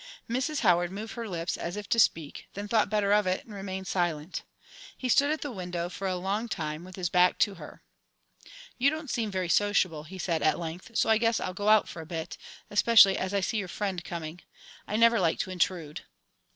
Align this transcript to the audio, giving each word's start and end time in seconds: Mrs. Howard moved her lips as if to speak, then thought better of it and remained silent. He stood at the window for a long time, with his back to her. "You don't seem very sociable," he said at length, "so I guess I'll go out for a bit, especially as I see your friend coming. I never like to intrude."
Mrs. 0.27 0.61
Howard 0.61 0.89
moved 0.91 1.13
her 1.13 1.27
lips 1.29 1.57
as 1.57 1.77
if 1.77 1.87
to 1.89 1.99
speak, 1.99 2.47
then 2.55 2.67
thought 2.67 2.89
better 2.89 3.11
of 3.13 3.27
it 3.27 3.45
and 3.45 3.53
remained 3.53 3.85
silent. 3.85 4.41
He 4.97 5.07
stood 5.07 5.29
at 5.31 5.41
the 5.41 5.51
window 5.51 5.89
for 5.89 6.07
a 6.07 6.15
long 6.15 6.47
time, 6.49 6.83
with 6.83 6.95
his 6.95 7.11
back 7.11 7.37
to 7.37 7.53
her. 7.61 7.83
"You 8.79 8.89
don't 8.89 9.11
seem 9.11 9.29
very 9.29 9.47
sociable," 9.47 10.05
he 10.05 10.17
said 10.17 10.41
at 10.41 10.57
length, 10.57 10.97
"so 10.97 11.07
I 11.07 11.19
guess 11.19 11.39
I'll 11.39 11.53
go 11.53 11.69
out 11.69 11.87
for 11.87 12.01
a 12.01 12.07
bit, 12.07 12.39
especially 12.71 13.15
as 13.15 13.31
I 13.31 13.41
see 13.41 13.57
your 13.57 13.67
friend 13.67 14.03
coming. 14.03 14.41
I 14.87 14.95
never 14.95 15.19
like 15.19 15.37
to 15.41 15.51
intrude." 15.51 16.01